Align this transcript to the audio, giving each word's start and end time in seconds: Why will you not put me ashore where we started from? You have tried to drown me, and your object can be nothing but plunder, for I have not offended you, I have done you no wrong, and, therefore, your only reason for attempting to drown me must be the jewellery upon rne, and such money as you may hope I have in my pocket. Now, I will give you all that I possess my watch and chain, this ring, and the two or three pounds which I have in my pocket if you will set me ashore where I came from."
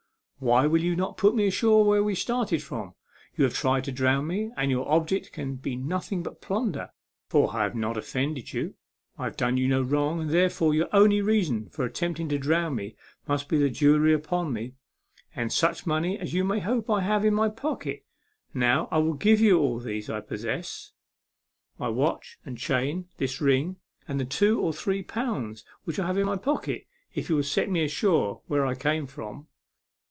Why 0.43 0.65
will 0.65 0.81
you 0.81 0.95
not 0.95 1.17
put 1.17 1.35
me 1.35 1.45
ashore 1.45 1.85
where 1.85 2.03
we 2.03 2.15
started 2.15 2.63
from? 2.63 2.95
You 3.37 3.43
have 3.43 3.53
tried 3.53 3.83
to 3.83 3.91
drown 3.91 4.25
me, 4.25 4.49
and 4.57 4.71
your 4.71 4.89
object 4.89 5.31
can 5.33 5.53
be 5.53 5.75
nothing 5.75 6.23
but 6.23 6.41
plunder, 6.41 6.89
for 7.27 7.55
I 7.55 7.61
have 7.61 7.75
not 7.75 7.95
offended 7.95 8.51
you, 8.51 8.73
I 9.19 9.25
have 9.25 9.37
done 9.37 9.57
you 9.57 9.67
no 9.67 9.83
wrong, 9.83 10.19
and, 10.19 10.29
therefore, 10.31 10.73
your 10.73 10.89
only 10.91 11.21
reason 11.21 11.69
for 11.69 11.85
attempting 11.85 12.27
to 12.29 12.39
drown 12.39 12.73
me 12.73 12.95
must 13.27 13.49
be 13.49 13.59
the 13.59 13.69
jewellery 13.69 14.15
upon 14.15 14.51
rne, 14.51 14.73
and 15.35 15.53
such 15.53 15.85
money 15.85 16.17
as 16.17 16.33
you 16.33 16.43
may 16.43 16.57
hope 16.57 16.89
I 16.89 17.01
have 17.01 17.23
in 17.23 17.35
my 17.35 17.49
pocket. 17.49 18.03
Now, 18.51 18.87
I 18.91 18.97
will 18.97 19.13
give 19.13 19.39
you 19.41 19.59
all 19.59 19.77
that 19.77 20.09
I 20.09 20.21
possess 20.21 20.93
my 21.77 21.89
watch 21.89 22.39
and 22.43 22.57
chain, 22.57 23.05
this 23.17 23.41
ring, 23.41 23.75
and 24.07 24.19
the 24.19 24.25
two 24.25 24.59
or 24.59 24.73
three 24.73 25.03
pounds 25.03 25.63
which 25.83 25.99
I 25.99 26.07
have 26.07 26.17
in 26.17 26.25
my 26.25 26.35
pocket 26.35 26.87
if 27.13 27.29
you 27.29 27.35
will 27.35 27.43
set 27.43 27.69
me 27.69 27.83
ashore 27.83 28.41
where 28.47 28.65
I 28.65 28.73
came 28.73 29.05
from." 29.05 29.47